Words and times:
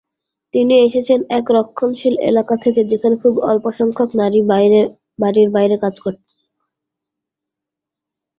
তিনি 0.53 0.73
এসেছেন 0.87 1.19
এক 1.37 1.45
রক্ষণশীল 1.57 2.15
এলাকা 2.29 2.55
থেকে, 2.63 2.81
যেখানে 2.91 3.15
খুব 3.23 3.33
অল্পসংখ্যক 3.51 4.09
নারী 4.21 4.39
বাড়ির 5.19 5.49
বাইরে 5.55 5.75
কাজ 5.83 5.95
করেন। 6.03 6.21